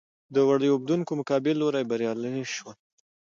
د 0.35 0.35
وړۍ 0.47 0.69
اوبدونکو 0.71 1.11
مقابل 1.19 1.55
لوری 1.61 1.83
بریالي 1.89 2.33
شول. 2.55 2.75